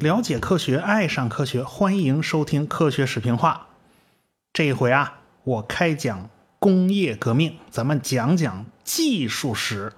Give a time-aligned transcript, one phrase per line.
[0.00, 3.68] 了解科学，爱上科学，欢迎收听《科学视频化》。
[4.52, 9.92] 这一回啊，我开讲工业革命，咱们讲讲技术史。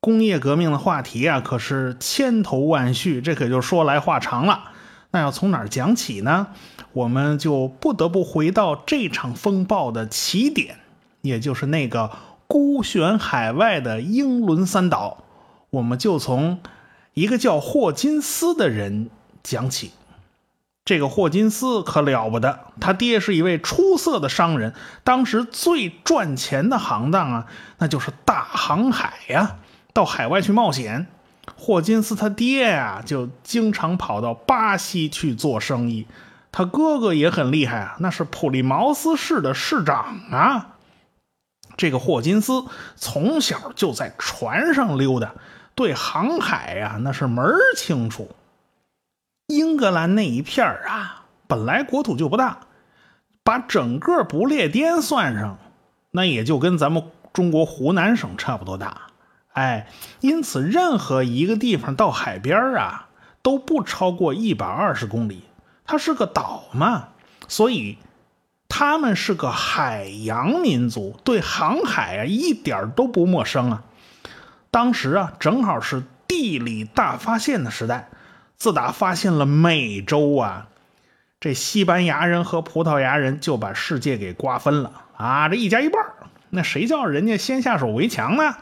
[0.00, 4.72] 工业革命的话题啊，可是千头万绪，这可就说来话长了。
[5.12, 6.48] 那要从哪儿讲起呢？
[6.92, 10.76] 我们就不得不回到这场风暴的起点，
[11.22, 12.10] 也就是那个
[12.52, 15.24] 孤悬海外的英伦三岛。
[15.70, 16.60] 我们就从
[17.14, 19.08] 一个叫霍金斯的人
[19.42, 19.92] 讲起。
[20.84, 27.46] 这个霍金斯可了不得，他爹是一位出色的商人，当时最赚钱的行当啊，
[27.78, 29.56] 那就是大航海呀，
[29.94, 31.06] 到海外去冒险。
[31.56, 36.06] 霍金斯他爹呀，就经常跑到巴西去做生意。
[36.50, 40.68] 他哥哥也很厉害啊，那是普利茅斯市的市长啊。
[41.76, 42.64] 这个霍金斯
[42.96, 45.32] 从小就在船上溜达，
[45.74, 48.30] 对航海呀那是门儿清楚。
[49.46, 52.60] 英格兰那一片儿啊，本来国土就不大，
[53.42, 55.58] 把整个不列颠算上，
[56.10, 59.08] 那也就跟咱们中国湖南省差不多大。
[59.52, 59.88] 哎，
[60.20, 63.08] 因此任何一个地方到海边啊，
[63.42, 65.44] 都不超过一百二十公里。
[65.84, 67.08] 它是个岛嘛，
[67.48, 67.98] 所以
[68.74, 73.82] 他们是个海洋民族，对航海啊一点都不陌生啊。
[74.70, 78.08] 当时啊，正好是地理大发现的时代。
[78.56, 80.68] 自打发现了美洲啊，
[81.38, 86.02] 这西班牙人和葡萄牙人就把世界给瓜分了啊，这一家一半
[86.48, 88.56] 那谁叫人家先下手为强呢？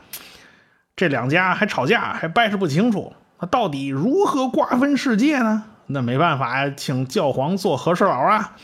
[0.97, 5.67] 这两家还吵架，还掰扯不清楚，那到底如何瓜分世界呢？
[5.87, 8.57] 那没办法呀，请教皇做和事佬啊，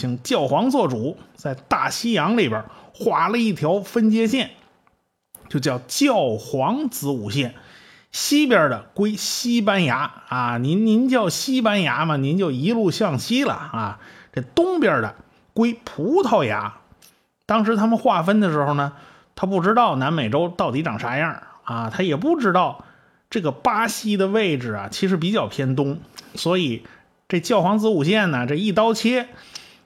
[0.00, 4.52] 请教皇做主，在大西洋里边画了一条分界线，
[5.50, 7.54] 就叫教皇子午线。
[8.10, 14.00] 西边的归西班牙啊，您您叫西班牙嘛，您就一路向西了啊。
[14.32, 15.16] 这东边的
[15.52, 16.78] 归葡萄牙。
[17.44, 18.94] 当时他们划分的时候呢，
[19.36, 22.86] 他不知道南美洲到底长啥样啊，他也不知道
[23.28, 26.00] 这个巴西的位置啊，其实比较偏东。
[26.36, 26.84] 所以，
[27.28, 29.28] 这教皇子午线呢，这一刀切，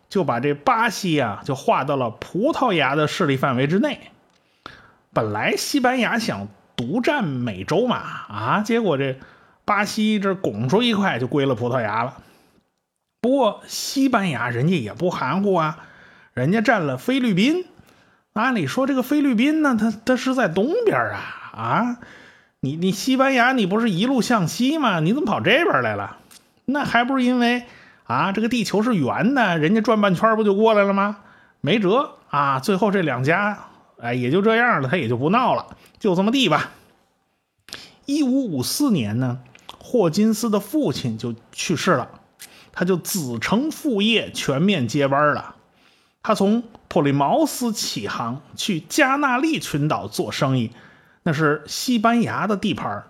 [0.09, 3.99] 就把这巴西啊，就划到了葡萄牙的势力范围之内。
[5.13, 9.19] 本来西班牙想独占美洲嘛，啊，结果这
[9.65, 12.19] 巴西这拱出一块就归了葡萄牙了。
[13.21, 15.79] 不过西班牙人家也不含糊啊，
[16.35, 17.65] 人家占了菲律宾。
[18.35, 21.21] 按理说这个菲律宾呢，它它是在东边啊，
[21.55, 21.99] 啊，
[22.61, 24.99] 你你西班牙你不是一路向西吗？
[25.01, 26.19] 你怎么跑这边来了？
[26.65, 27.65] 那还不是因为
[28.05, 31.19] 啊，这个地球是圆的，人家转半圈不就过来了吗？
[31.63, 32.61] 没辙啊！
[32.61, 36.73] 最后这两家，哎，也就这样了，他也就不闹了，就这么地吧。
[38.05, 39.39] 一五五四年呢，
[39.79, 42.21] 霍金斯的父亲就去世了，
[42.73, 45.57] 他就子承父业，全面接班了。
[46.23, 50.73] 他从普利茅斯起航，去加纳利群岛做生意，
[51.23, 53.05] 那是西班牙的地盘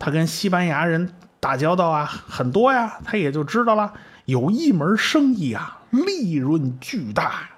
[0.00, 1.14] 他跟西班牙人。
[1.40, 3.92] 打交道啊，很多呀，他也就知道了，
[4.24, 7.50] 有一门生意啊，利润巨大，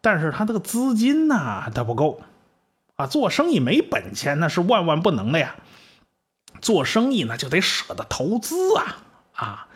[0.00, 2.22] 但是他这个资金呢，他不够
[2.96, 5.56] 啊，做生意没本钱那是万万不能的呀，
[6.60, 8.96] 做生意呢就得舍得投资啊
[9.34, 9.68] 啊，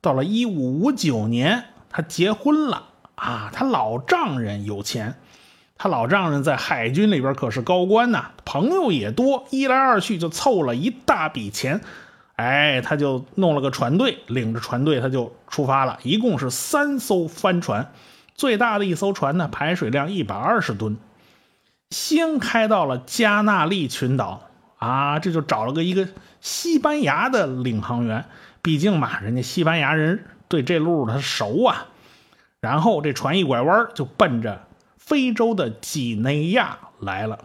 [0.00, 2.84] 到了一五五九年，他结婚了
[3.16, 5.18] 啊，他老丈人有钱，
[5.76, 11.80] 他老丈人在海军里边可是高官呐，朋友也多，一来二去就凑了一大笔钱。
[12.36, 15.98] 哎，他就弄了个船队，领着船队他就出发了。
[16.02, 17.92] 一共是三艘帆船，
[18.34, 20.98] 最大的一艘船呢，排水量一百二十吨。
[21.90, 24.42] 先开到了加纳利群岛
[24.76, 26.08] 啊，这就找了个一个
[26.42, 28.26] 西班牙的领航员，
[28.60, 31.86] 毕竟嘛，人家西班牙人对这路他熟啊。
[32.60, 34.66] 然后这船一拐弯，就奔着
[34.98, 37.38] 非洲的几内亚来了。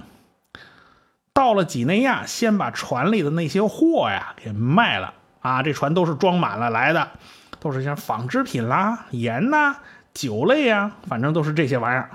[1.33, 5.63] 到了几内亚，先把船里的那些货呀给卖了啊！
[5.63, 7.11] 这船都是装满了来的，
[7.59, 9.77] 都是像纺织品啦、盐呐、
[10.13, 12.09] 酒类呀，反正都是这些玩意儿。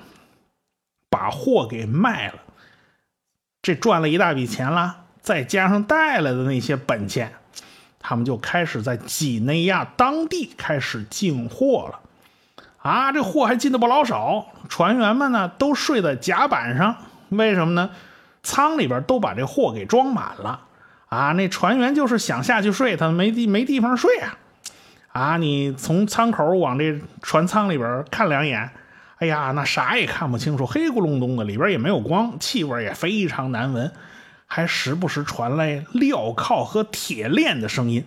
[1.08, 2.40] 把货给卖了，
[3.62, 7.32] 这赚了一大笔钱啦，再加上带来的那些本钱，
[7.98, 12.00] 他们就开始在几内亚当地开始进货了。
[12.76, 16.96] 啊，这货还进的不老少，船员们呢都睡在甲板上，
[17.30, 17.90] 为什么呢？
[18.46, 20.60] 舱里边都把这货给装满了
[21.08, 21.32] 啊！
[21.32, 24.38] 那船员就是想下去睡，他没地没地方睡啊！
[25.08, 28.70] 啊，你从舱口往这船舱里边看两眼，
[29.18, 33.90] 哎呀，那啥也看不清楚，黑咕隆咚的，里边也没有光，气味也非常难闻。
[34.46, 38.04] 还时不时传来镣铐和铁链的声音。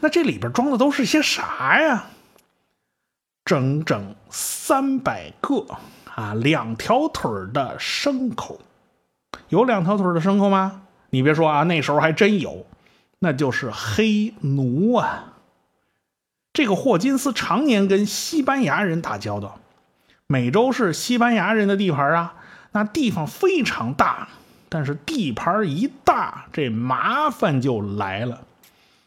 [0.00, 2.04] 那这里边装的都是些啥呀？
[3.46, 5.64] 整整三百个
[6.14, 8.60] 啊，两条腿的牲口。
[9.50, 10.82] 有两条腿的牲口吗？
[11.10, 12.64] 你别说啊，那时候还真有，
[13.18, 15.34] 那就是黑奴啊。
[16.52, 19.58] 这个霍金斯常年跟西班牙人打交道，
[20.28, 22.34] 美洲是西班牙人的地盘啊，
[22.70, 24.28] 那地方非常大，
[24.68, 28.42] 但是地盘一大，这麻烦就来了，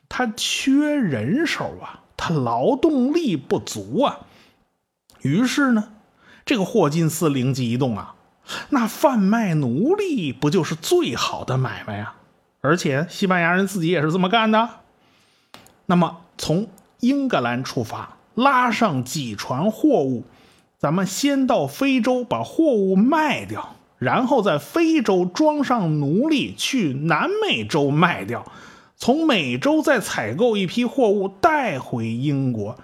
[0.09, 4.19] 他缺人手啊，他劳动力不足啊。
[5.21, 5.93] 于是呢，
[6.45, 8.15] 这个霍金斯灵机一动啊。
[8.69, 12.13] 那贩卖奴隶不就是最好的买卖呀？
[12.61, 14.69] 而且西班牙人自己也是这么干的。
[15.85, 16.67] 那么从
[17.01, 20.25] 英格兰出发，拉上几船货物，
[20.77, 28.45] 咱们先到非洲把货物卖掉，然后在非洲装上奴隶去南美洲卖掉，
[28.95, 32.77] 从美洲再采购一批货物带回英国，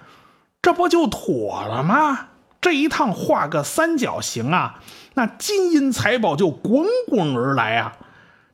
[0.60, 2.28] 这不就妥了吗？
[2.60, 4.80] 这一趟画个三角形啊！
[5.14, 7.96] 那金银财宝就滚滚而来啊！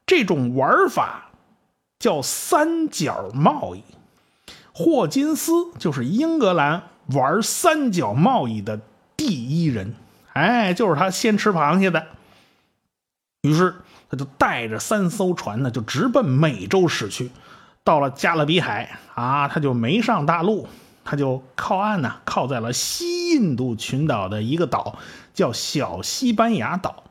[0.06, 1.30] 这种玩法
[1.98, 3.82] 叫三角贸易。
[4.72, 8.80] 霍金斯就是英格兰玩三角贸易的
[9.16, 9.94] 第一人，
[10.34, 12.06] 哎，就是他先吃螃蟹的。
[13.42, 13.74] 于是
[14.08, 17.30] 他就带着三艘船呢，就直奔美洲驶去。
[17.82, 20.68] 到了加勒比海啊，他就没上大陆。
[21.06, 24.98] 他就靠岸呢，靠在了西印度群岛的一个岛，
[25.32, 27.04] 叫小西班牙岛。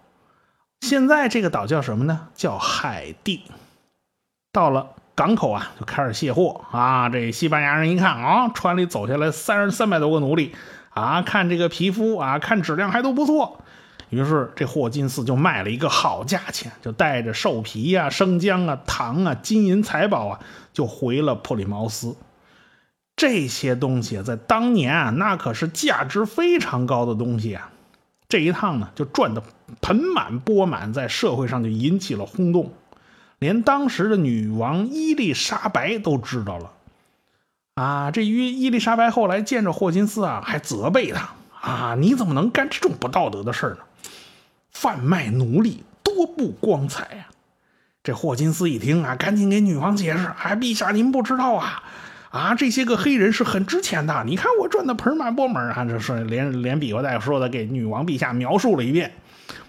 [0.82, 2.28] 现在这个岛叫什么呢？
[2.36, 3.42] 叫海地。
[4.52, 7.10] 到了港口啊，就开始卸货啊。
[7.10, 10.54] 这西班牙人一看啊，船里走下来三十三百多个奴隶
[10.90, 13.62] 啊，看这个皮肤啊，看质量还都不错。
[14.10, 20.40] 于是这霍金斯就卖了一个好价钱，就带着兽皮呀、生姜啊、糖啊、金银财宝啊，
[20.72, 22.16] 就回了普利茅斯。
[23.16, 27.72] 这些东西在当年啊，那可是价值非常高的东西啊！
[28.28, 29.42] 这一趟呢，就赚得
[29.82, 32.74] 盆满钵满，在社会上就引起了轰动，
[33.40, 36.72] 连当时的女王伊丽莎白都知道了。
[37.76, 41.30] 啊，这伊伊丽莎白后来见着霍金斯啊，还责备他
[41.62, 43.78] 啊：“你怎么能干这种不道德的事呢？
[44.72, 47.28] 贩卖奴隶多不光彩呀！”
[48.04, 51.82] 这霍金斯一听啊，赶紧给女王解释：“哎，陛下您不知道啊。”
[52.36, 54.24] 啊，这些个黑人是很值钱的。
[54.26, 55.86] 你看我赚的盆满钵满啊！
[55.86, 59.14] 这是连连比划带说的给女王陛下描述了一遍。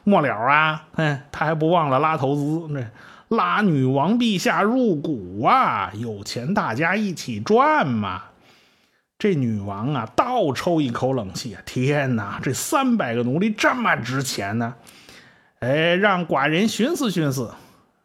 [0.03, 2.85] 末了啊，嗯，他还不忘了拉投资，那
[3.29, 8.25] 拉女王陛下入股啊，有钱大家一起赚嘛。
[9.17, 11.63] 这女王啊，倒抽一口冷气啊！
[11.65, 14.75] 天哪，这三百个奴隶这么值钱呢？
[15.61, 17.55] 哎，让寡人寻思寻思。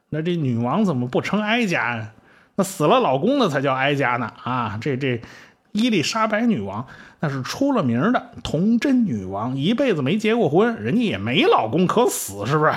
[0.10, 2.12] 那这女王怎么不成哀家？
[2.56, 4.78] 那死了老公的才叫哀家呢啊！
[4.82, 5.22] 这这
[5.72, 6.86] 伊丽莎白女王
[7.22, 12.74] 那是出了名的童贞女王，一辈子没结过婚，人家也没老公可死，是不是？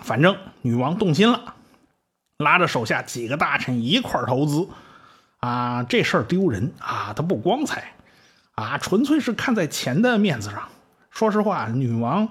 [0.00, 1.54] 反正女王动心了，
[2.38, 4.66] 拉着手下几个大臣一块投资
[5.38, 5.84] 啊！
[5.84, 7.92] 这事儿丢人啊，它不光彩
[8.56, 10.68] 啊，纯粹是看在钱的面子上。
[11.10, 12.28] 说实话，女王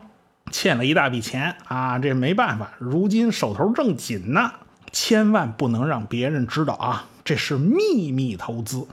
[0.52, 4.52] 欠了一大笔钱啊，这没办法，如今手头正紧呢。
[4.92, 7.07] 千万不能让别人知道啊！
[7.24, 8.88] 这是秘密投资。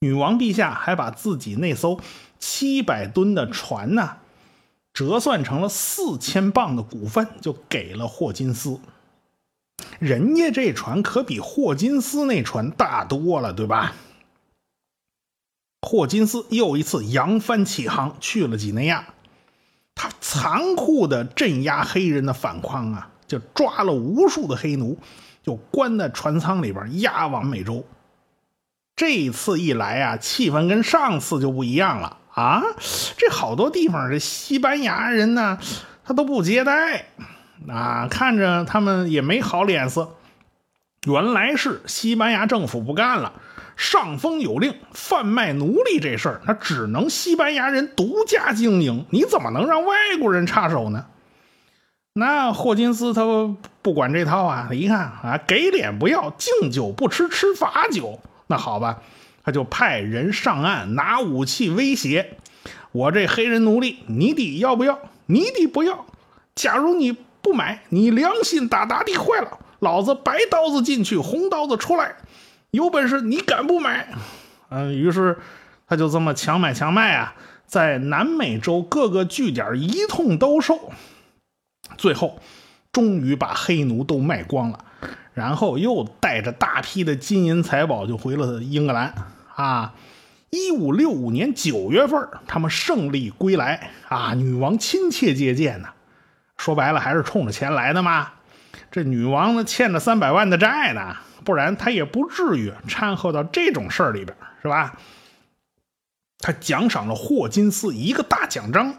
[0.00, 2.00] 女王陛下还把自己那艘
[2.38, 4.18] 七百吨的船呢，
[4.92, 8.80] 折算成了四千磅的股份，就给了霍金斯。
[9.98, 13.94] 人家这船可比霍金斯那船大多了，对吧？
[15.80, 19.14] 霍金斯又一次扬帆起航，去了几内亚，
[19.94, 23.10] 他残酷的镇压黑人的反抗啊！
[23.26, 24.98] 就抓了无数的黑奴，
[25.42, 27.84] 就关在船舱里边押往美洲。
[28.96, 32.62] 这次一来啊，气氛跟上次就不一样了啊！
[33.16, 35.58] 这好多地方这西班牙人呢，
[36.04, 37.06] 他都不接待
[37.68, 40.14] 啊，看着他们也没好脸色。
[41.06, 43.32] 原来是西班牙政府不干了，
[43.76, 51.04] 上峰有令，贩卖奴隶这事儿，那只能西班牙人独家经营，你怎么能让外国人插手呢？
[52.16, 53.24] 那霍金斯他
[53.82, 58.20] 不管这套啊，一看啊，给脸不要，敬酒不吃吃罚酒。
[58.46, 59.02] 那好吧，
[59.42, 62.36] 他就派人上岸拿武器威胁
[62.92, 64.96] 我这黑人奴隶，你得要不要？
[65.26, 66.06] 你得不要？
[66.54, 67.10] 假如你
[67.42, 72.14] 不买，你良心大大的坏了，老子白刀子进去，红刀子出来。
[72.70, 74.14] 有本事你敢不买？
[74.68, 75.36] 嗯，于是
[75.88, 77.34] 他就这么强买强卖啊，
[77.66, 80.92] 在南美洲各个据点一通兜售。
[81.96, 82.40] 最后，
[82.92, 84.84] 终于把黑奴都卖光了，
[85.32, 89.14] 然后又带着大批的金银财宝就回了英格兰
[89.54, 89.94] 啊。
[90.50, 94.34] 一五六五年九月份，他们胜利归来啊！
[94.34, 95.88] 女王亲切接见呢，
[96.56, 98.32] 说白了还是冲着钱来的嘛。
[98.92, 104.96] 这女王呢欠着三百万的债呢，不然她也不至于掺和到这种事儿里边，是吧？
[106.38, 108.94] 他奖赏了霍金斯一个大奖章，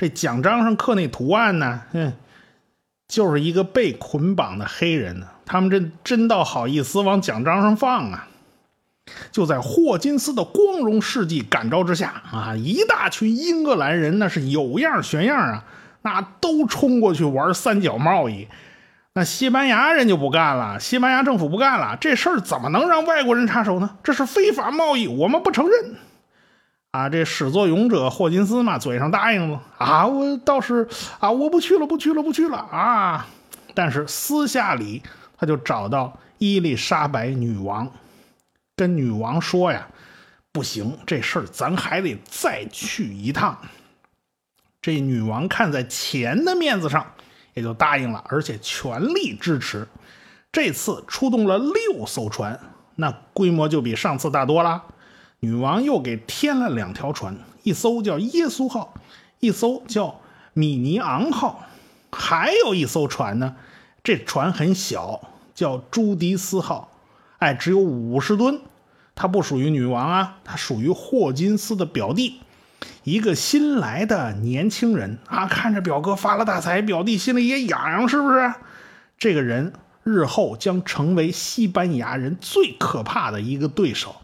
[0.00, 2.14] 这奖章上刻那图案呢，嗯，
[3.06, 5.26] 就是一个被捆绑的黑人呢。
[5.44, 8.26] 他们这真倒好意思往奖章上放啊！
[9.30, 15.64] 就在霍金斯的光荣事迹感召之下啊，一大群英格兰人那是有样学样啊，
[16.00, 18.48] 那都冲过去玩三角贸易。
[19.12, 23.98] 那西班牙人就不干了，西班牙政府不干了，这事儿怎么能让外国人插手呢？
[24.02, 25.96] 这是非法贸易，我们不承认。
[26.92, 30.88] 啊，这始作俑者霍金斯嘛，嘴上答应了啊，我倒是
[31.20, 33.26] 啊，我不去了，不去了，不去了啊。
[33.74, 35.00] 但是私下里
[35.38, 37.88] 他就找到伊丽莎白女王。
[38.74, 39.86] 跟女王说呀，
[40.50, 43.56] 不行，这事儿咱还得再去一趟。
[44.82, 47.06] 这女王看在钱的面子上，
[47.54, 49.86] 也就答应了，而且全力支持。
[50.50, 52.58] 这次出动了六艘船，
[52.96, 54.82] 那规模就比上次大多了。
[55.40, 58.94] 女王又给添了两条船，一艘叫耶稣号，
[59.40, 60.20] 一艘叫
[60.52, 61.64] 米尼昂号，
[62.12, 63.56] 还有一艘船呢，
[64.04, 65.20] 这船很小，
[65.54, 66.90] 叫朱迪斯号，
[67.38, 68.60] 哎，只有五十吨。
[69.14, 72.40] 他不属于女王啊，他属于霍金斯的表弟，
[73.04, 75.46] 一个新来的年轻人啊。
[75.46, 78.54] 看着表哥发了大财，表弟心里也痒痒，是不是？
[79.18, 84.16] 这个人日后将成为西班牙人最可怕的一个对手，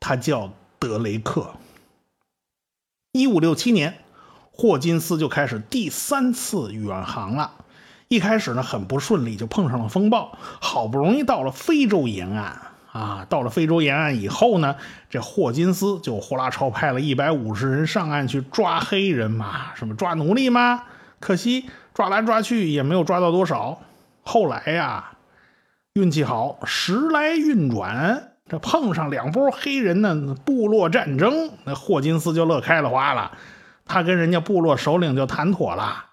[0.00, 1.52] 他叫德雷克。
[3.12, 3.98] 一五六七年，
[4.50, 7.52] 霍金斯就开始第三次远航了。
[8.08, 12.60] 一开始呢，很不顺利，就碰上了风暴，好不容易到了非洲沿岸。
[12.92, 14.74] 啊，到了非洲沿岸以后呢，
[15.08, 20.82] 这霍金斯就呼啦超派了一百五十人上岸去抓黑人嘛，什么抓奴隶吗？
[21.20, 23.80] 可惜抓来抓去也没有抓到多少。
[24.22, 25.12] 后来呀，
[25.92, 33.30] 运气好，时来运转，这碰上两波黑人呢部落战争，那霍金斯就乐开了花了，
[33.86, 36.06] 他跟人家部落首领就谈妥了。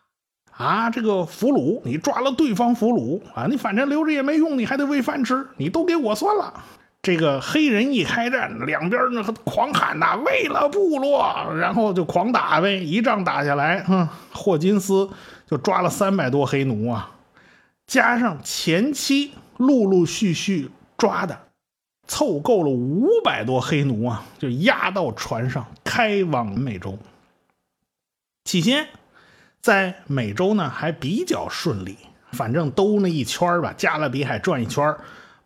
[0.52, 6.54] 啊，这个俘虏，你抓了对方俘虏啊，你反正留着也没用，你还得喂饭吃，你都给我算了。
[7.02, 12.78] 这个黑人一开战，两边那狂喊呐，为了部落，然后就狂打呗。
[12.78, 15.10] 一仗打下来，哼，霍金斯
[15.48, 17.10] 就抓了三百多黑奴啊，
[17.88, 21.38] 加上前期陆陆续续抓的，
[22.08, 26.98] 凑够了五百多黑奴啊，就押到船上开往美洲。
[28.46, 28.88] 起先。
[29.60, 31.98] 在美洲呢还比较顺利，
[32.32, 34.96] 反正兜那一圈吧，加勒比海转一圈，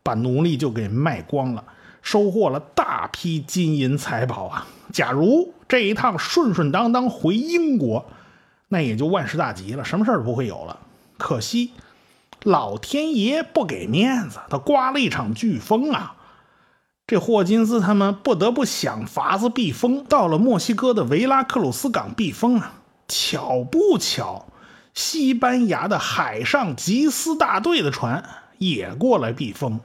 [0.04, 1.64] 把奴隶就给卖光了，
[2.04, 4.68] 收获了大批金银财宝啊！
[4.94, 8.06] 假如这一趟顺顺当当回英国，
[8.68, 10.80] 那也就万事大吉了，什么事儿不会有了。
[11.18, 11.72] 可惜
[12.44, 16.16] 老天爷不给面子，他刮了一场飓风啊！
[17.08, 22.74] 这霍金斯他们不得不想法子避风，到了墨西哥的维拉克鲁斯港避风啊。
[23.08, 24.46] 巧不巧，
[24.94, 28.24] 西班牙的海上缉私大队的船
[28.58, 29.82] 也过来避风，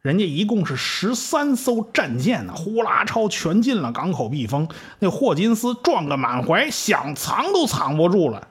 [0.00, 4.68] 人家一共是十三艘战舰呢，呼啦超全进了港口避风。
[5.00, 8.46] 那霍金斯撞个满怀，想藏都藏不住了。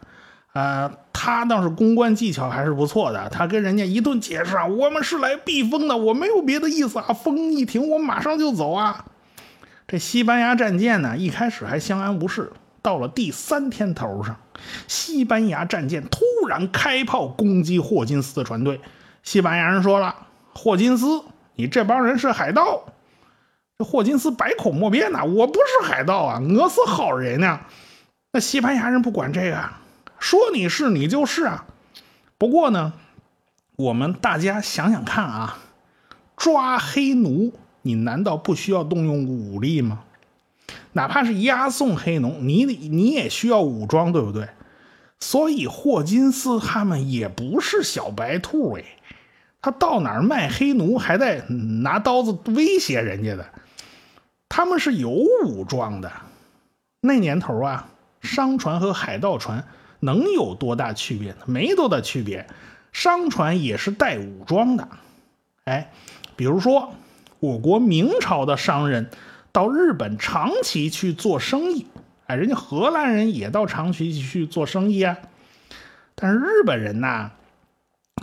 [0.52, 0.92] 呃，
[1.24, 9.06] 他倒是公关技巧还是不错的，他跟人家一顿解释啊，我们是来避风的，我没有别的意思啊，风一停，我马上就走啊。
[9.88, 12.52] 这西班牙战舰呢，一开始还相安无事。
[12.82, 14.36] 到了第三天头上，
[14.88, 18.82] 西班牙战舰突然开炮攻击霍金斯的船队。
[19.22, 20.16] 西班牙人说了
[20.56, 21.22] ：“霍金斯，
[21.54, 22.86] 你这帮人是海盗。”
[23.78, 27.60] 这霍金斯百口莫辩呐：“我不是海盗啊，我是好人呢。”
[28.34, 29.70] 那西班牙人不管这个，
[30.22, 31.66] 说你是你就是啊。
[32.38, 32.94] 不过呢，
[33.76, 35.58] 我们大家想想看啊，
[36.38, 40.04] 抓黑奴，你难道不需要动用武力吗？
[40.94, 44.48] 哪怕是押送黑奴，你你也需要武装，对不对？
[45.20, 48.84] 所以霍金斯他们也不是小白兔哎，
[49.62, 51.42] 他到哪儿卖黑奴还在
[51.84, 53.50] 拿刀子威胁人家的，
[54.50, 56.12] 他们是有武装的。
[57.02, 57.90] 那年头啊，
[58.22, 59.66] 商船和海盗船
[60.02, 61.38] 能有多大区别呢？
[61.46, 62.46] 没多大区别，
[62.92, 64.88] 商船也是带武装的。
[65.64, 65.92] 哎，
[66.36, 66.94] 比如说
[67.40, 69.10] 我国明朝的商人。
[69.54, 71.86] 到日本长崎去做生意，
[72.26, 75.18] 哎，人家荷兰人也到长崎去做生意啊。
[76.16, 77.32] 但是日本人呐，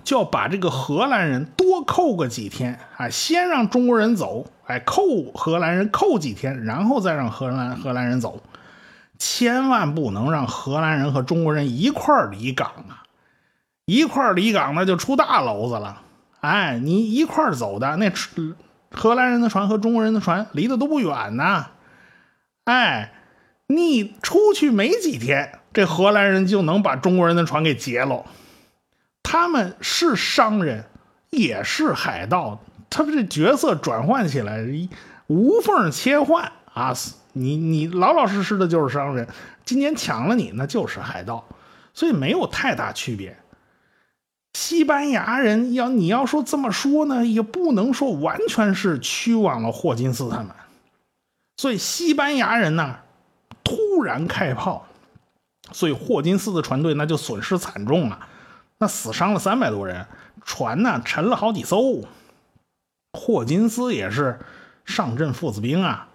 [0.03, 5.03] 就要把这个荷兰人多扣个几天啊，先让中国人走，哎，扣
[5.35, 8.43] 荷兰人扣几天，然后再让荷兰荷兰人走，
[9.19, 13.03] 千万不能让荷兰人和中国人一块儿离港啊！
[13.85, 16.03] 一块儿离港那就出大娄子了。
[16.41, 18.13] 哎，你一块儿走的那
[18.91, 21.71] 荷兰人的船和中国人的船离得都不远呐，
[22.65, 23.13] 哎，
[23.67, 28.25] 你出去没几天，这荷兰人就能把中国人的船给劫了。
[29.23, 30.85] 他们是商人，
[31.31, 34.65] 也是海盗，他们这角色转换起来
[35.27, 36.95] 无缝切换啊！
[37.41, 39.29] 你你老老实实的就是商人，
[39.65, 41.45] 今年抢了你，那就是海盗，
[41.95, 43.37] 所以没有太大区别。
[44.55, 50.49] 西班牙人要你要说这么说呢，也不能说完全是驱往了霍金斯他们，
[51.57, 52.97] 所以西班牙人呢
[53.63, 54.87] 突然开炮，
[55.73, 58.27] 所以霍金斯的船队那就损失惨重了。
[58.79, 60.07] 那死伤了三百多人，
[60.45, 62.03] 船呢沉了好几艘。
[63.13, 64.39] 霍金斯也是
[64.85, 66.09] 上阵父子兵啊，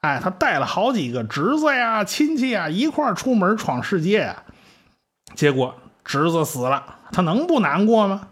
[0.00, 4.44] 哎，他带了好几个侄子呀、亲戚呀一块出门闯世界啊。
[5.34, 5.74] 结果
[6.04, 8.28] 侄子死了，他能不难过吗？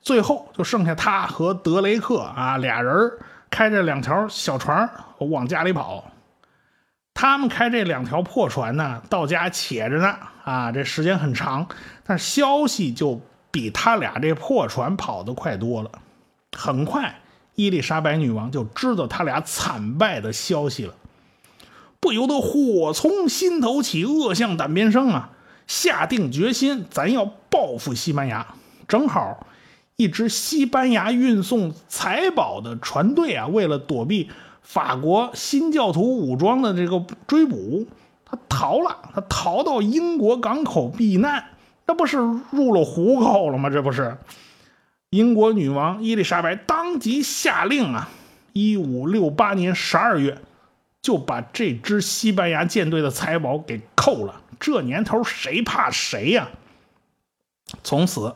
[0.00, 3.12] 最后就剩下他和德雷克啊俩人
[3.50, 4.88] 开着两条小船
[5.18, 6.04] 往家里跑。
[7.14, 11.66] 他们开这两条破船呢，到家且着呢啊，这时间很长，
[12.04, 15.90] 但消息就比他俩这破船跑得快多了。
[16.56, 17.20] 很快，
[17.58, 20.94] 伊丽莎白女王就知道他俩惨败的消息了，
[21.98, 25.30] 不由得火从心头起，恶向胆边生啊！
[25.66, 28.46] 下定决心，咱要报复西班牙。
[28.86, 29.44] 正好，
[29.96, 34.30] 一支西班牙运送财宝的船队啊，为了躲避。
[34.62, 37.88] 法国新教徒武装的这个追捕，
[38.24, 41.42] 他逃了，他逃到英国港口避难，
[41.86, 42.18] 那不是
[42.52, 43.68] 入了虎口了吗？
[43.68, 44.16] 这不是，
[45.10, 48.08] 英国女王伊丽莎白当即下令啊，
[48.52, 50.38] 一五六八年十二月
[51.00, 54.42] 就把这支西班牙舰队的财宝给扣了。
[54.60, 56.48] 这年头谁怕谁呀？
[57.82, 58.34] 从此，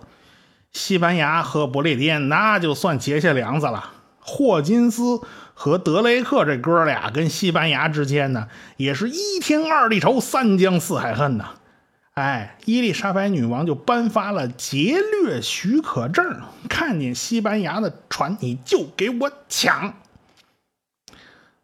[0.72, 3.92] 西班牙和不列颠那就算结下梁子了。
[4.20, 5.20] 霍金斯。
[5.54, 11.50] 和德雷克这哥俩跟西班牙之间呢，也是一天二地仇，三江四海恨呐。
[12.14, 19.94] 哎，伊丽莎白女王就颁发了劫掠许可证，看见西班牙的船你就给我抢。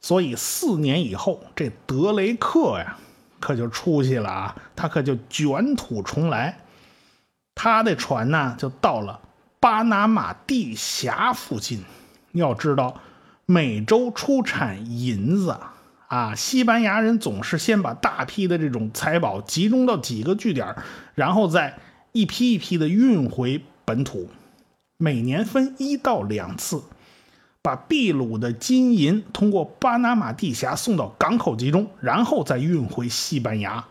[0.00, 2.96] 所以四年以后，这德雷克呀，
[3.40, 6.58] 可就出息了啊，他可就卷土重来，
[7.54, 9.20] 他的船呢就到了
[9.60, 11.84] 巴拿马地峡附近。
[12.32, 13.00] 要知道。
[13.50, 15.58] 美洲出产银子，
[16.08, 20.74] 啊西班牙人总是先把大批的这种财宝集中到几个据点，
[21.14, 21.78] 然后再
[22.12, 24.28] 一批一批的运回本土，
[24.96, 26.82] 每年分一到两次，
[27.60, 33.84] 把秘鲁的金银通过巴拿马地峡送到港口集中，然后再运回西班牙。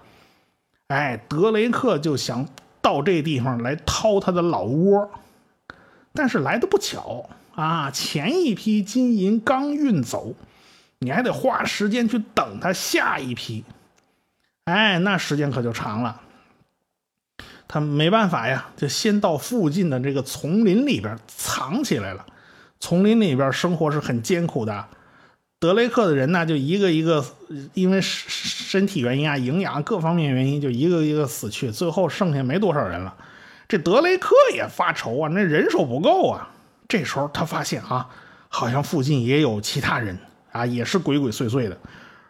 [0.88, 2.48] 哎，德雷克就想
[2.82, 5.10] 到这地方来掏他的老窝，
[6.14, 7.30] 但是来的不巧。
[7.54, 10.36] 啊，前一批金银刚运走，
[11.00, 13.64] 你还得花时间去等他下一批，
[14.66, 16.22] 哎，那时间可就长了。
[17.68, 22.26] 他没办法呀，就先到附近的这个丛林里边藏起来了。
[22.80, 24.88] 丛林里边生活是很艰苦的，
[25.60, 27.26] 德雷克的人呢，就一个一个
[27.74, 33.14] 因为身身体原因啊、营养各方面原因，就一个一个死去，最后剩下没多少人了。
[33.68, 36.50] 这德雷克也发愁啊，那人手不够啊。
[36.88, 38.10] 这时候他发现啊，
[38.48, 40.18] 好像附近也有其他人
[40.52, 41.78] 啊，也是鬼鬼祟祟的，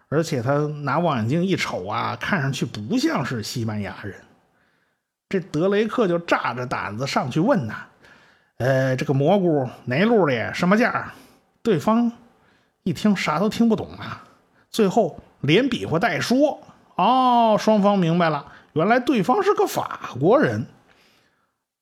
[0.10, 4.16] 而且他拿望远镜一瞅啊，看上去不像是西班牙人。
[5.30, 7.86] 这德雷克就炸着胆子上去问呐
[8.60, 10.54] ：“呃，这个蘑菇哪路的？
[10.54, 11.14] 什么价？”
[11.62, 12.12] 对方
[12.84, 14.24] 一听啥都听不懂啊，
[14.70, 16.62] 最后连比划带说
[16.96, 20.66] ：“哦，双方明白了，原来对方是个法国人。”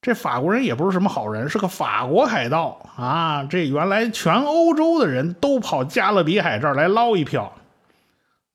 [0.06, 3.44] 这法国人也不是什么好人，是个法国海盗啊！
[3.46, 7.52] 这原来全欧洲的人都跑加勒比海这儿来捞一票，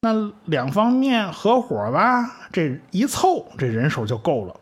[0.03, 4.55] 那两方面合伙吧，这一凑这人手就够了，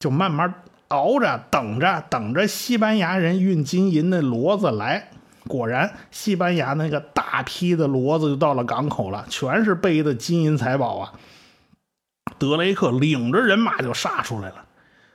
[0.00, 0.52] 就慢慢
[0.88, 5.10] 熬着，等着，等着西班牙人运金银的骡子来。
[5.46, 11.12] 果然，西班牙那个大批的骡子就到了港口了，全是背的金银财宝啊！
[12.36, 14.63] 德雷克领着人马就杀出来了。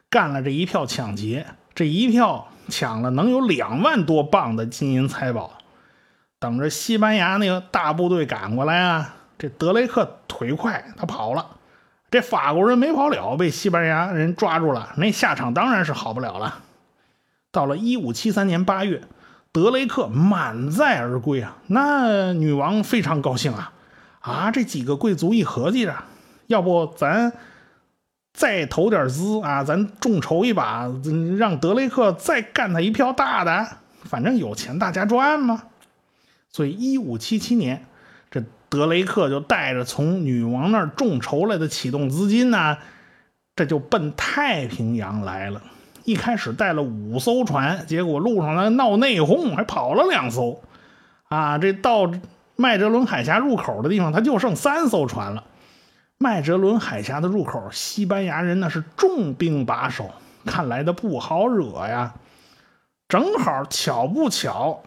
[0.09, 1.45] 干了这一票抢劫，
[1.75, 5.51] 这一票抢了能有两万多磅的金银财宝。
[6.39, 11.45] 等着西班牙那个大部队赶过来啊，这德雷克腿快，他跑了。
[12.09, 16.59] 这法国人没跑了，被西班牙人抓住了，那下场当然是好不了了。
[17.51, 19.03] 到了一五七三年八月，
[19.51, 23.73] 德雷克满载而归啊，那女王非常高兴啊，
[24.21, 25.93] 啊，这几个贵族一合计着，
[26.47, 27.33] 要不咱
[28.39, 30.88] 再投点资啊，咱众筹一把，
[31.38, 33.67] 让德雷克再干他一票大的，
[34.04, 35.63] 反正有钱大家赚嘛。
[36.49, 37.86] 所以一五七七年，
[38.32, 42.78] 这德雷克就带着从女王那儿众筹来的启动资金呢，
[43.58, 45.62] 这就奔太平洋来了。
[46.06, 50.62] 一开始带了五艘船，结果路上呢闹内讧，还跑了两艘，
[51.28, 52.10] 啊，这到
[52.56, 55.43] 麦哲伦海峡入口的地方，他就剩三艘船了。
[56.19, 60.12] 麦哲伦海峡的入口，西班牙人那是重兵把守，
[60.45, 62.13] 看来的不好惹呀。
[63.08, 64.84] 正好巧不巧，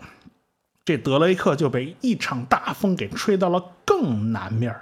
[0.84, 4.76] 这德雷克就被一场大风给吹到了更南面。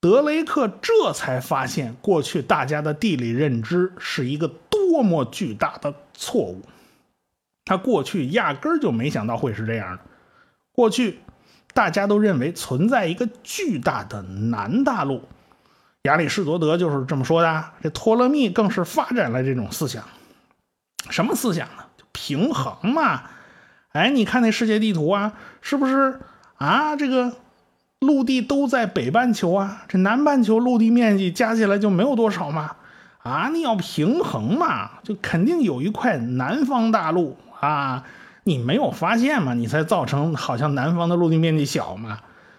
[0.00, 4.52] 德雷克这才发现，过去大家的地理认知是一个。
[4.94, 6.62] 多么巨大的错误！
[7.64, 10.02] 他过去压根儿就没想到会是这样的。
[10.70, 11.18] 过去
[11.72, 15.22] 大家都认为存在一个巨大的南大陆，
[16.04, 17.64] 亚里士多德就是这么说的。
[17.82, 20.04] 这托勒密更是发展了这种思想。
[21.08, 21.84] 什么思想呢？
[22.12, 23.22] 平衡嘛。
[23.92, 26.20] 哎，你看那世界地图啊，是不是
[26.56, 26.94] 啊？
[26.96, 27.32] 这个
[28.00, 32.76] 陆地都在北半球啊，这南半球陆地面积加起来就没有多少嘛。
[33.22, 38.04] 啊，你要平衡嘛，就肯定有一块南方大陆啊，
[38.42, 42.18] 你没有发现嘛，你才造成好像南方的陆地面积小嘛，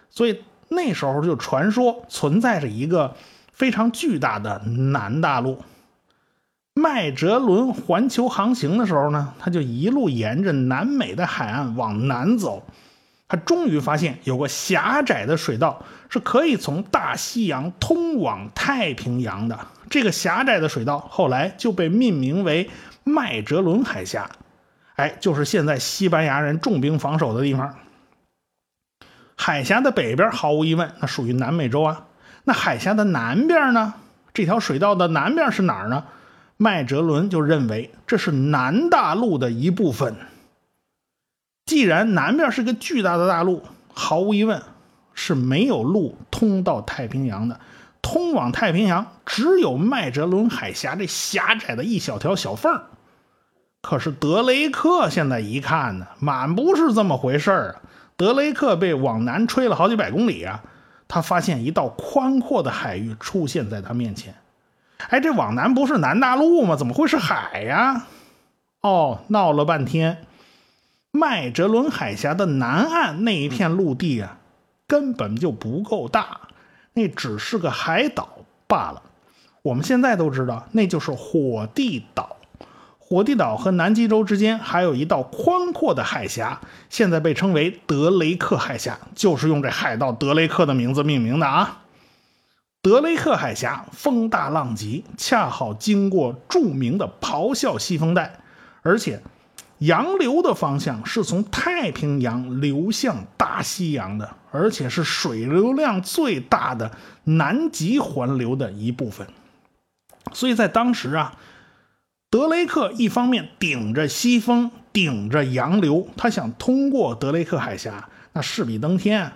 [0.10, 3.14] 所以那时候就传说存在着一个
[3.56, 5.64] 非常巨大的南大陆。
[6.74, 12.68] 麦哲伦环球航行的时候呢，他就一路沿着南美的海岸往南走。
[13.28, 19.58] 他终于发现有个狭窄的水道是可以从大西洋通往太平洋的。
[19.90, 22.70] 这个狭窄的水道后来就被命名为
[23.04, 24.30] 麦哲伦海峡。
[24.96, 27.74] 哎，就是现在西班牙人重兵防守的地方。
[29.38, 32.06] 海峡的北边毫无疑问，那属于南美洲啊。
[32.46, 33.96] 那海峡的南边呢？
[34.34, 36.06] 这条水道的南边是哪儿呢？
[36.58, 40.16] 麦哲伦就认为这是南大陆的一部分。
[41.66, 44.62] 既然南边是个巨大的大陆，毫无疑问
[45.14, 47.60] 是没有路通到太平洋的。
[48.02, 52.82] 通往太平洋只有麦哲伦海峡这狭窄的一小条小缝
[53.82, 57.76] 可是德雷克现在一看呢，满不是这么回事啊！
[58.16, 60.64] 德雷克被往南吹了好几百公里啊，
[61.08, 64.36] 他发现一道宽阔的海域出现在他面前。
[65.10, 66.76] 哎，这往南不是南大陆吗？
[66.76, 68.08] 怎么会是海呀？
[68.82, 70.26] 哦，闹了半天。
[71.12, 74.38] 麦哲伦海峡的南岸那一片陆地啊，
[74.88, 76.42] 根本就不够大，
[76.94, 78.28] 那只是个海岛
[78.68, 79.02] 罢了。
[79.62, 82.35] 我们现在都知道，那就是火地岛。
[83.08, 91.84] 火地岛和南极洲之间还有一道宽阔的海峡，现在被称为德雷克海峡，就是用这海盗德雷克的名字命名的啊。
[92.82, 98.40] 德雷克海峡风大浪急，恰好经过著名的咆哮西风带，
[98.82, 99.22] 而且。
[99.80, 106.90] 洋流的方向是从太平洋流向大西洋的，而且是水流量最大的
[107.26, 109.28] 南极环流的一部分。
[110.32, 111.36] 所以在当时啊，
[112.36, 119.32] 德雷克一方面顶着西风，顶着洋流，他想通过德雷克海峡，那势比登天。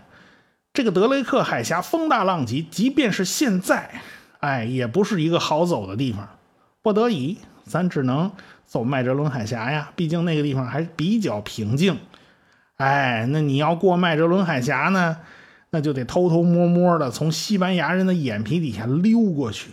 [0.73, 4.01] 这个德雷克海峡风大浪急，即便是现在，
[4.41, 6.27] 哎，也不是一个好走的地方。
[6.81, 8.29] 不得已，咱只能。
[8.65, 11.97] 走麦哲伦海峡呀，毕竟那个地方还比较平静。
[12.75, 15.15] 哎，那你要过麦哲伦海峡呢，
[15.69, 19.69] 那就得偷偷摸摸的从西班牙人的眼皮底下溜过去。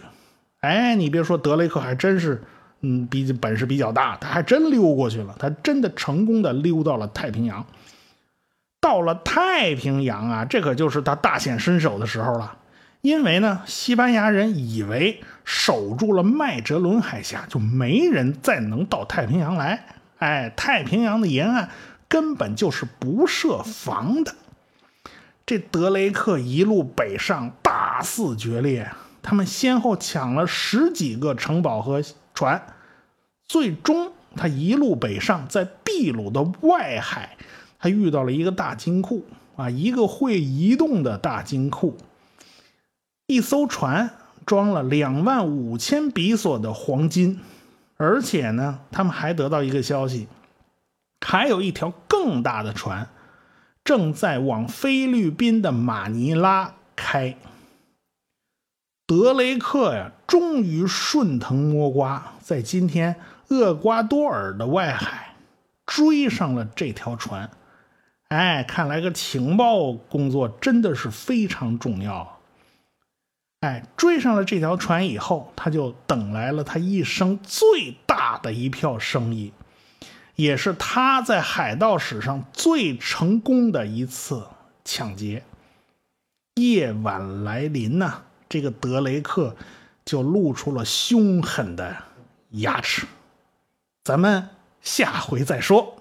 [0.61, 2.45] 哎，你别说，德雷克还真是，
[2.81, 7.65] 嗯，比本事比较大，他还真溜过去了，他真的成功的溜到了太平洋。
[8.81, 12.59] 到了太平洋啊，这可就是他大显身手的时候了。
[13.01, 19.85] 因为呢，西班牙人以为守住了麦哲伦海峡，就没人再能到太平洋来。
[20.19, 21.69] 哎，太平洋的沿岸
[22.09, 24.35] 根本就是不设防的。
[25.45, 28.91] 这德雷克一路北上，大肆决裂，
[29.23, 32.03] 他们先后抢了十几个城堡和
[32.37, 32.65] 船，
[33.49, 37.37] 最终他一路北上，在秘鲁的外海，
[37.79, 39.25] 他遇到了一个大金库
[39.57, 41.97] 啊，一个会移动的大金库。
[43.27, 44.11] 一艘船
[44.45, 47.41] 装了两万五千比索的黄金，
[47.97, 50.29] 而且呢，他们还得到一个消息，
[51.27, 53.09] 还有一条更大的船
[53.83, 57.37] 正在往菲律宾的马尼拉开。
[59.07, 63.15] 德雷克呀，终于顺藤摸瓜，在今天
[63.49, 65.37] 厄瓜多尔的外海
[65.87, 67.49] 追上了这条船。
[68.29, 72.41] 哎，看来个情报工作真的是非常重要。
[73.61, 79.53] 哎，追上了这条船以后，他就等来了他一生最大的一票生意，
[80.35, 84.49] 也是他在海盗史上最成功的一次
[84.85, 85.45] 抢劫。
[86.57, 89.55] 夜晚来临呐，这个德雷克
[90.05, 91.97] 就露出了凶狠的
[92.51, 93.07] 牙齿。
[94.05, 94.49] 咱们
[94.81, 95.97] 下回再说。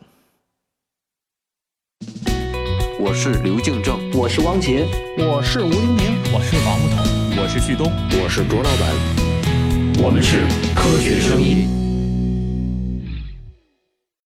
[2.99, 4.85] 我是刘敬正，我是汪杰，
[5.17, 11.84] 我是吴黎明，我是王木头，我是旭东，我是卓老板，我们是科学声音。